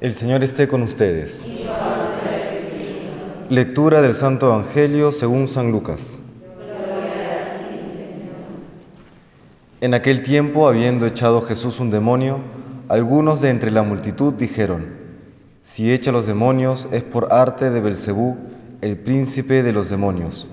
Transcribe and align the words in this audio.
El 0.00 0.14
Señor 0.14 0.42
esté 0.42 0.66
con 0.66 0.82
ustedes. 0.82 1.46
Lectura 3.50 4.00
del 4.00 4.14
Santo 4.14 4.46
Evangelio 4.46 5.12
según 5.12 5.46
San 5.46 5.70
Lucas. 5.72 6.18
En 9.82 9.92
aquel 9.92 10.22
tiempo, 10.22 10.66
habiendo 10.66 11.04
echado 11.04 11.42
Jesús 11.42 11.80
un 11.80 11.90
demonio, 11.90 12.40
algunos 12.88 13.42
de 13.42 13.50
entre 13.50 13.70
la 13.70 13.82
multitud 13.82 14.32
dijeron: 14.32 14.86
Si 15.60 15.92
echa 15.92 16.12
los 16.12 16.26
demonios 16.26 16.88
es 16.92 17.02
por 17.02 17.30
arte 17.30 17.68
de 17.68 17.82
Belcebú, 17.82 18.38
el 18.80 18.96
príncipe 18.96 19.62
de 19.62 19.74
los 19.74 19.90
demonios. 19.90 20.48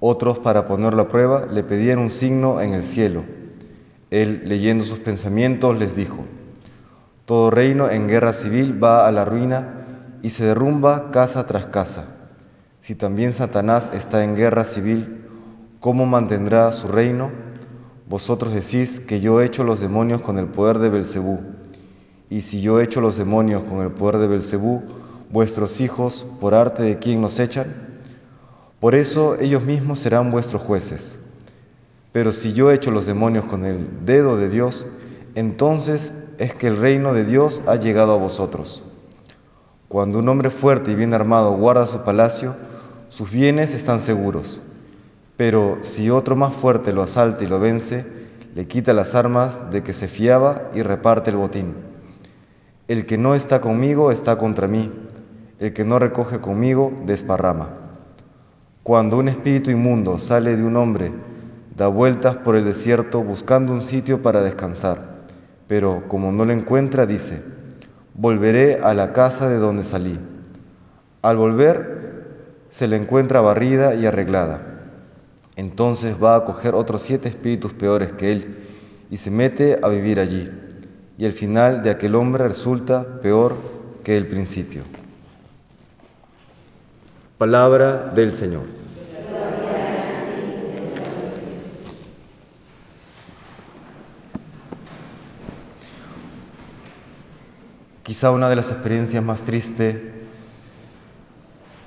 Otros, 0.00 0.38
para 0.38 0.66
ponerlo 0.66 1.00
a 1.00 1.08
prueba, 1.08 1.46
le 1.46 1.62
pedían 1.62 1.98
un 1.98 2.10
signo 2.10 2.60
en 2.60 2.74
el 2.74 2.84
cielo. 2.84 3.22
Él, 4.10 4.42
leyendo 4.44 4.84
sus 4.84 4.98
pensamientos, 4.98 5.78
les 5.78 5.96
dijo: 5.96 6.26
todo 7.30 7.52
reino 7.52 7.88
en 7.88 8.08
guerra 8.08 8.32
civil 8.32 8.82
va 8.82 9.06
a 9.06 9.12
la 9.12 9.24
ruina 9.24 10.18
y 10.20 10.30
se 10.30 10.46
derrumba 10.46 11.12
casa 11.12 11.46
tras 11.46 11.66
casa. 11.66 12.06
Si 12.80 12.96
también 12.96 13.32
Satanás 13.32 13.88
está 13.92 14.24
en 14.24 14.34
guerra 14.34 14.64
civil, 14.64 15.28
¿cómo 15.78 16.06
mantendrá 16.06 16.72
su 16.72 16.88
reino? 16.88 17.30
Vosotros 18.08 18.52
decís 18.52 18.98
que 18.98 19.20
yo 19.20 19.40
he 19.40 19.44
hecho 19.44 19.62
los 19.62 19.78
demonios 19.78 20.22
con 20.22 20.38
el 20.38 20.46
poder 20.46 20.80
de 20.80 20.90
Belcebú. 20.90 21.38
Y 22.30 22.40
si 22.40 22.62
yo 22.62 22.80
he 22.80 22.82
hecho 22.82 23.00
los 23.00 23.16
demonios 23.16 23.62
con 23.62 23.80
el 23.80 23.92
poder 23.92 24.18
de 24.18 24.26
Belcebú, 24.26 24.82
vuestros 25.30 25.80
hijos, 25.80 26.26
¿por 26.40 26.52
arte 26.52 26.82
de 26.82 26.98
quién 26.98 27.22
los 27.22 27.38
echan? 27.38 28.00
Por 28.80 28.96
eso 28.96 29.36
ellos 29.38 29.62
mismos 29.62 30.00
serán 30.00 30.32
vuestros 30.32 30.62
jueces. 30.62 31.20
Pero 32.10 32.32
si 32.32 32.54
yo 32.54 32.72
he 32.72 32.74
hecho 32.74 32.90
los 32.90 33.06
demonios 33.06 33.44
con 33.44 33.64
el 33.64 34.04
dedo 34.04 34.36
de 34.36 34.48
Dios, 34.48 34.84
entonces 35.36 36.12
es 36.40 36.54
que 36.54 36.68
el 36.68 36.78
reino 36.78 37.12
de 37.12 37.26
Dios 37.26 37.60
ha 37.66 37.76
llegado 37.76 38.14
a 38.14 38.16
vosotros. 38.16 38.82
Cuando 39.88 40.18
un 40.18 40.28
hombre 40.30 40.48
fuerte 40.48 40.90
y 40.90 40.94
bien 40.94 41.12
armado 41.12 41.54
guarda 41.54 41.86
su 41.86 42.02
palacio, 42.02 42.54
sus 43.10 43.30
bienes 43.30 43.74
están 43.74 44.00
seguros. 44.00 44.62
Pero 45.36 45.76
si 45.82 46.08
otro 46.08 46.36
más 46.36 46.54
fuerte 46.54 46.94
lo 46.94 47.02
asalta 47.02 47.44
y 47.44 47.46
lo 47.46 47.60
vence, 47.60 48.06
le 48.54 48.66
quita 48.66 48.94
las 48.94 49.14
armas 49.14 49.70
de 49.70 49.82
que 49.82 49.92
se 49.92 50.08
fiaba 50.08 50.70
y 50.74 50.80
reparte 50.80 51.28
el 51.28 51.36
botín. 51.36 51.74
El 52.88 53.04
que 53.04 53.18
no 53.18 53.34
está 53.34 53.60
conmigo 53.60 54.10
está 54.10 54.38
contra 54.38 54.66
mí, 54.66 54.90
el 55.58 55.74
que 55.74 55.84
no 55.84 55.98
recoge 55.98 56.40
conmigo 56.40 56.90
desparrama. 57.04 57.68
Cuando 58.82 59.18
un 59.18 59.28
espíritu 59.28 59.70
inmundo 59.70 60.18
sale 60.18 60.56
de 60.56 60.64
un 60.64 60.78
hombre, 60.78 61.12
da 61.76 61.88
vueltas 61.88 62.36
por 62.36 62.56
el 62.56 62.64
desierto 62.64 63.22
buscando 63.22 63.74
un 63.74 63.82
sitio 63.82 64.22
para 64.22 64.40
descansar 64.40 65.09
pero 65.70 66.08
como 66.08 66.32
no 66.32 66.44
lo 66.44 66.52
encuentra, 66.52 67.06
dice, 67.06 67.40
volveré 68.14 68.80
a 68.82 68.92
la 68.92 69.12
casa 69.12 69.48
de 69.48 69.58
donde 69.58 69.84
salí. 69.84 70.18
Al 71.22 71.36
volver, 71.36 72.24
se 72.68 72.88
le 72.88 72.96
encuentra 72.96 73.40
barrida 73.40 73.94
y 73.94 74.04
arreglada. 74.04 74.62
Entonces 75.54 76.16
va 76.20 76.34
a 76.34 76.44
coger 76.44 76.74
otros 76.74 77.02
siete 77.02 77.28
espíritus 77.28 77.72
peores 77.72 78.10
que 78.10 78.32
él 78.32 78.66
y 79.12 79.16
se 79.16 79.30
mete 79.30 79.78
a 79.80 79.86
vivir 79.86 80.18
allí. 80.18 80.50
Y 81.16 81.24
el 81.24 81.32
final 81.34 81.84
de 81.84 81.90
aquel 81.90 82.16
hombre 82.16 82.48
resulta 82.48 83.20
peor 83.20 83.54
que 84.02 84.16
el 84.16 84.26
principio. 84.26 84.82
Palabra 87.38 88.10
del 88.12 88.32
Señor. 88.32 88.79
Quizá 98.10 98.32
una 98.32 98.48
de 98.48 98.56
las 98.56 98.72
experiencias 98.72 99.22
más 99.22 99.42
tristes 99.42 99.96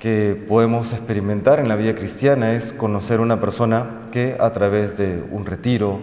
que 0.00 0.42
podemos 0.48 0.94
experimentar 0.94 1.58
en 1.58 1.68
la 1.68 1.76
vida 1.76 1.94
cristiana 1.94 2.52
es 2.52 2.72
conocer 2.72 3.20
una 3.20 3.40
persona 3.40 4.08
que 4.10 4.34
a 4.40 4.50
través 4.54 4.96
de 4.96 5.22
un 5.30 5.44
retiro, 5.44 6.00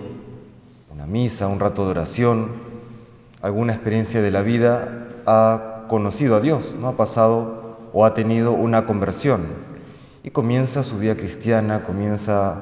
una 0.94 1.08
misa, 1.08 1.48
un 1.48 1.60
rato 1.60 1.86
de 1.86 1.90
oración, 1.90 2.50
alguna 3.42 3.74
experiencia 3.74 4.22
de 4.22 4.30
la 4.30 4.44
vida 4.44 5.08
ha 5.26 5.86
conocido 5.88 6.36
a 6.36 6.40
Dios, 6.40 6.76
no 6.80 6.88
ha 6.90 6.96
pasado 6.96 7.80
o 7.92 8.06
ha 8.06 8.14
tenido 8.14 8.52
una 8.52 8.86
conversión. 8.86 9.42
Y 10.24 10.30
comienza 10.30 10.84
su 10.84 11.00
vida 11.00 11.16
cristiana, 11.16 11.82
comienza 11.82 12.62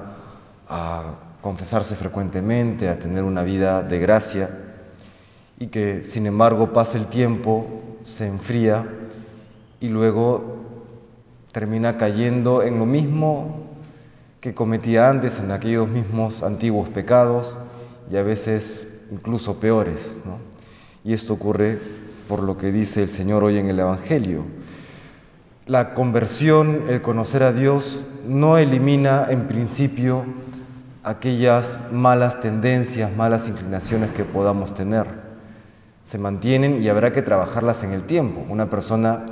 a 0.70 1.04
confesarse 1.42 1.98
frecuentemente, 1.98 2.88
a 2.88 3.00
tener 3.00 3.26
una 3.26 3.44
vida 3.44 3.84
de 3.84 4.00
gracia 4.00 4.69
y 5.60 5.68
que 5.68 6.02
sin 6.02 6.26
embargo 6.26 6.72
pasa 6.72 6.98
el 6.98 7.08
tiempo, 7.08 7.68
se 8.04 8.28
enfría 8.28 8.88
y 9.82 9.90
luego 9.90 10.58
termina 11.52 11.98
cayendo 11.98 12.64
en 12.64 12.80
lo 12.80 12.86
mismo 12.86 13.68
que 14.40 14.54
cometía 14.54 15.10
antes, 15.10 15.40
en 15.40 15.52
aquellos 15.52 15.90
mismos 15.90 16.44
antiguos 16.44 16.88
pecados 16.90 17.58
y 18.10 18.16
a 18.16 18.24
veces 18.24 19.02
incluso 19.12 19.60
peores. 19.60 20.22
Y 21.04 21.14
esto 21.14 21.34
ocurre 21.34 21.78
por 22.30 22.42
lo 22.42 22.58
que 22.58 22.72
dice 22.72 23.04
el 23.04 23.10
Señor 23.10 23.44
hoy 23.44 23.58
en 23.58 23.68
el 23.68 23.80
Evangelio. 23.80 24.46
La 25.66 25.94
conversión, 25.94 26.84
el 26.88 27.02
conocer 27.02 27.44
a 27.44 27.52
Dios, 27.52 28.06
no 28.26 28.58
elimina 28.58 29.28
en 29.30 29.48
principio 29.48 30.24
aquellas 31.04 31.80
malas 31.92 32.40
tendencias, 32.40 33.16
malas 33.16 33.50
inclinaciones 33.50 34.12
que 34.12 34.24
podamos 34.24 34.74
tener 34.74 35.29
se 36.04 36.18
mantienen 36.18 36.82
y 36.82 36.90
habrá 36.90 37.12
que 37.12 37.22
trabajarlas 37.22 37.84
en 37.84 37.94
el 37.94 38.04
tiempo. 38.04 38.46
Una 38.50 38.70
persona 38.70 39.26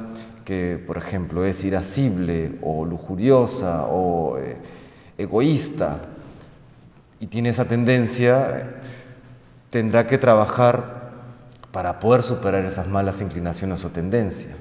que, 0.46 0.82
por 0.86 0.98
ejemplo, 0.98 1.44
es 1.46 1.64
irascible 1.64 2.58
o 2.62 2.86
lujuriosa 2.86 3.86
o 3.88 4.38
eh, 4.38 4.56
egoísta 5.18 6.00
y 7.20 7.28
tiene 7.28 7.50
esa 7.50 7.66
tendencia, 7.66 8.80
tendrá 9.70 10.08
que 10.08 10.18
trabajar 10.18 10.98
para 11.72 12.00
poder 12.00 12.24
superar 12.24 12.64
esas 12.64 12.88
malas 12.88 13.22
inclinaciones 13.22 13.84
o 13.86 13.90
tendencias. 13.90 14.56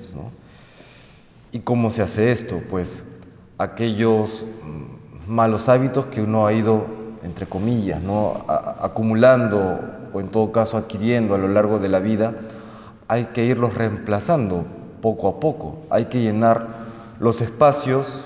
¿Y 1.53 1.61
cómo 1.61 1.91
se 1.91 2.03
hace 2.03 2.31
esto? 2.31 2.61
Pues 2.69 3.05
aquellos 3.59 4.45
mm, 4.63 5.31
malos 5.33 5.69
hábitos 5.69 6.07
que 6.07 6.21
uno 6.21 6.47
ha 6.47 6.53
ido, 6.53 6.87
entre 7.23 7.47
comillas, 7.47 8.03
¿no? 8.03 8.45
acumulando 8.49 9.81
o 10.17 10.21
en 10.21 10.29
todo 10.29 10.51
caso 10.51 10.79
adquiriendo 10.79 11.35
a 11.35 11.39
lo 11.39 11.47
largo 11.47 11.79
de 11.79 11.91
la 11.91 12.01
vida, 12.01 12.35
hay 13.07 13.27
que 13.27 13.45
irlos 13.45 13.75
reemplazando 13.75 14.65
poco 15.03 15.29
a 15.29 15.39
poco, 15.39 15.81
hay 15.91 16.07
que 16.07 16.23
llenar 16.23 16.69
los 17.21 17.43
espacios 17.43 18.25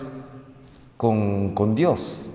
con, 0.96 1.74
Dios. 1.74 2.30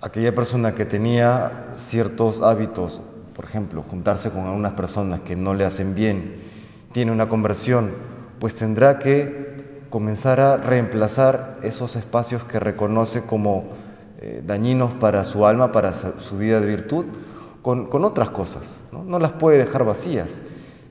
Aquella 0.00 0.34
persona 0.34 0.74
que 0.74 0.84
tenía 0.84 1.66
ciertos 1.76 2.42
hábitos, 2.42 3.00
por 3.34 3.44
ejemplo, 3.44 3.84
juntarse 3.88 4.30
con 4.30 4.44
algunas 4.44 4.72
personas 4.72 5.20
que 5.20 5.36
no 5.36 5.54
le 5.54 5.64
hacen 5.64 5.94
bien, 5.94 6.42
tiene 6.92 7.12
una 7.12 7.28
conversión, 7.28 7.92
pues 8.40 8.56
tendrá 8.56 8.98
que 8.98 9.86
comenzar 9.88 10.40
a 10.40 10.56
reemplazar 10.56 11.58
esos 11.62 11.94
espacios 11.94 12.42
que 12.42 12.58
reconoce 12.58 13.22
como 13.22 13.66
eh, 14.20 14.42
dañinos 14.44 14.92
para 14.94 15.24
su 15.24 15.46
alma, 15.46 15.70
para 15.70 15.92
su 15.92 16.38
vida 16.38 16.58
de 16.60 16.66
virtud, 16.66 17.06
con, 17.64 18.04
otras 18.04 18.28
cosas, 18.28 18.76
¿no? 18.92 19.18
las 19.18 19.32
puede 19.32 19.56
dejar 19.56 19.86
vacías. 19.86 20.42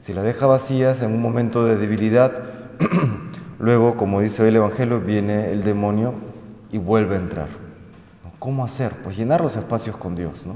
Si 0.01 0.11
las 0.11 0.23
deja 0.23 0.47
vacías 0.47 1.03
en 1.03 1.13
un 1.13 1.21
momento 1.21 1.63
de 1.63 1.77
debilidad, 1.77 2.33
luego, 3.59 3.95
como 3.95 4.21
dice 4.21 4.41
hoy 4.41 4.49
el 4.49 4.55
Evangelio, 4.55 4.99
viene 4.99 5.51
el 5.51 5.63
demonio 5.63 6.15
y 6.71 6.79
vuelve 6.79 7.15
a 7.15 7.19
entrar. 7.19 7.47
¿Cómo 8.39 8.65
hacer? 8.65 8.91
Pues 9.03 9.15
llenar 9.15 9.41
los 9.41 9.55
espacios 9.55 9.95
con 9.97 10.15
Dios. 10.15 10.47
¿no? 10.47 10.55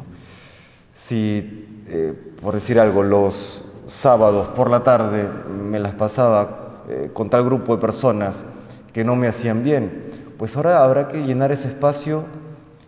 Si, 0.95 1.83
eh, 1.87 2.33
por 2.41 2.55
decir 2.55 2.79
algo, 2.79 3.03
los 3.03 3.65
sábados 3.85 4.47
por 4.49 4.71
la 4.71 4.81
tarde 4.81 5.29
me 5.69 5.79
las 5.79 5.93
pasaba 5.93 6.81
eh, 6.89 7.11
con 7.13 7.29
tal 7.29 7.45
grupo 7.45 7.75
de 7.75 7.81
personas 7.81 8.43
que 8.91 9.03
no 9.03 9.15
me 9.15 9.27
hacían 9.27 9.63
bien, 9.63 10.01
pues 10.39 10.57
ahora 10.57 10.83
habrá 10.83 11.07
que 11.09 11.23
llenar 11.23 11.51
ese 11.51 11.67
espacio 11.67 12.23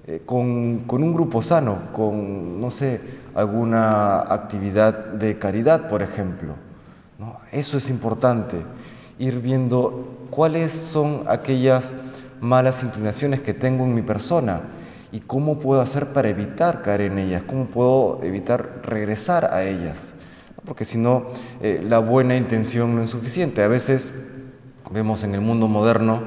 eh, 0.10 0.24
con, 0.26 0.84
un 0.90 1.14
grupo 1.14 1.44
sano, 1.44 1.78
con, 1.94 2.60
no 2.60 2.72
sé, 2.72 3.19
alguna 3.40 4.20
actividad 4.20 4.94
de 5.14 5.38
caridad, 5.38 5.88
por 5.88 6.02
ejemplo. 6.02 6.56
Eso 7.52 7.78
es 7.78 7.90
importante, 7.90 8.58
ir 9.18 9.40
viendo 9.42 10.28
cuáles 10.30 10.74
son 10.74 11.24
aquellas 11.28 11.94
malas 12.42 12.84
inclinaciones 12.84 13.40
que 13.40 13.54
tengo 13.54 13.86
en 13.86 13.96
mi 13.96 14.02
persona 14.02 14.62
y 15.12 15.22
cómo 15.22 15.60
puedo 15.60 15.82
hacer 15.82 16.08
para 16.08 16.30
evitar 16.30 16.82
caer 16.82 17.02
en 17.02 17.18
ellas, 17.18 17.44
cómo 17.48 17.66
puedo 17.66 18.20
evitar 18.24 18.82
regresar 18.84 19.54
a 19.54 19.64
ellas. 19.64 20.14
Porque 20.66 20.86
si 20.86 20.98
no, 20.98 21.28
eh, 21.62 21.82
la 21.84 22.00
buena 22.00 22.36
intención 22.36 22.96
no 22.96 23.04
es 23.04 23.10
suficiente. 23.10 23.64
A 23.64 23.68
veces 23.68 24.14
vemos 24.92 25.24
en 25.24 25.34
el 25.34 25.42
mundo 25.42 25.68
moderno 25.68 26.22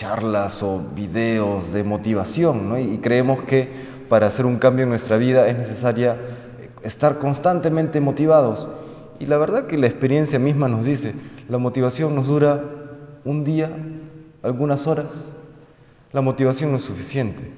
charlas 0.00 0.62
o 0.62 0.80
videos 0.94 1.74
de 1.74 1.84
motivación, 1.84 2.70
¿no? 2.70 2.78
y 2.78 2.96
creemos 2.98 3.42
que 3.42 3.68
para 4.10 4.26
hacer 4.26 4.44
un 4.44 4.58
cambio 4.58 4.82
en 4.82 4.88
nuestra 4.88 5.18
vida 5.18 5.46
es 5.46 5.56
necesaria 5.56 6.16
estar 6.82 7.18
constantemente 7.20 8.00
motivados. 8.00 8.68
Y 9.20 9.26
la 9.26 9.38
verdad 9.38 9.68
que 9.68 9.78
la 9.78 9.86
experiencia 9.86 10.40
misma 10.40 10.66
nos 10.66 10.84
dice, 10.84 11.14
la 11.48 11.58
motivación 11.58 12.16
nos 12.16 12.26
dura 12.26 12.60
un 13.24 13.44
día, 13.44 13.70
algunas 14.42 14.88
horas. 14.88 15.32
La 16.10 16.22
motivación 16.22 16.72
no 16.72 16.78
es 16.78 16.82
suficiente. 16.82 17.52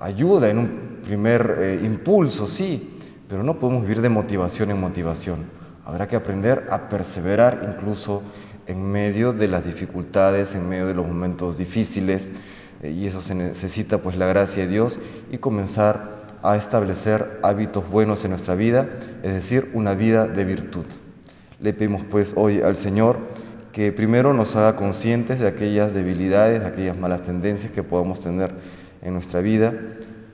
Ayuda 0.00 0.50
en 0.50 0.58
un 0.58 0.98
primer 1.04 1.56
eh, 1.60 1.80
impulso, 1.84 2.48
sí, 2.48 2.98
pero 3.28 3.44
no 3.44 3.60
podemos 3.60 3.82
vivir 3.82 4.02
de 4.02 4.08
motivación 4.08 4.72
en 4.72 4.80
motivación. 4.80 5.44
Habrá 5.84 6.08
que 6.08 6.16
aprender 6.16 6.66
a 6.70 6.88
perseverar 6.88 7.72
incluso 7.72 8.22
en 8.66 8.82
medio 8.90 9.32
de 9.32 9.46
las 9.46 9.64
dificultades, 9.64 10.56
en 10.56 10.68
medio 10.68 10.88
de 10.88 10.94
los 10.94 11.06
momentos 11.06 11.56
difíciles, 11.56 12.32
y 12.90 13.06
eso 13.06 13.22
se 13.22 13.34
necesita 13.34 13.98
pues 13.98 14.16
la 14.16 14.26
gracia 14.26 14.64
de 14.64 14.70
Dios 14.70 14.98
y 15.30 15.38
comenzar 15.38 16.22
a 16.42 16.56
establecer 16.56 17.38
hábitos 17.42 17.88
buenos 17.88 18.24
en 18.24 18.30
nuestra 18.30 18.54
vida, 18.56 18.88
es 19.22 19.34
decir, 19.34 19.70
una 19.74 19.94
vida 19.94 20.26
de 20.26 20.44
virtud. 20.44 20.84
Le 21.60 21.72
pedimos 21.72 22.02
pues 22.04 22.34
hoy 22.36 22.60
al 22.60 22.74
Señor 22.74 23.18
que 23.72 23.92
primero 23.92 24.34
nos 24.34 24.56
haga 24.56 24.76
conscientes 24.76 25.38
de 25.38 25.46
aquellas 25.46 25.94
debilidades, 25.94 26.60
de 26.60 26.66
aquellas 26.66 26.96
malas 26.96 27.22
tendencias 27.22 27.70
que 27.70 27.82
podamos 27.82 28.20
tener 28.20 28.52
en 29.02 29.14
nuestra 29.14 29.40
vida, 29.40 29.72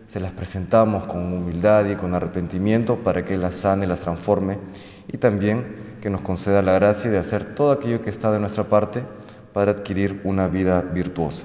se 0.08 0.20
las 0.20 0.32
presentamos 0.32 1.04
con 1.04 1.32
humildad 1.32 1.84
y 1.86 1.94
con 1.96 2.14
arrepentimiento 2.14 2.96
para 2.96 3.26
que 3.26 3.36
las 3.36 3.56
sane, 3.56 3.86
las 3.86 4.00
transforme 4.00 4.56
y 5.12 5.18
también 5.18 5.66
que 6.00 6.08
nos 6.08 6.22
conceda 6.22 6.62
la 6.62 6.72
gracia 6.72 7.10
de 7.10 7.18
hacer 7.18 7.54
todo 7.54 7.72
aquello 7.72 8.00
que 8.00 8.08
está 8.08 8.32
de 8.32 8.40
nuestra 8.40 8.64
parte 8.64 9.02
para 9.52 9.72
adquirir 9.72 10.22
una 10.24 10.48
vida 10.48 10.80
virtuosa. 10.80 11.44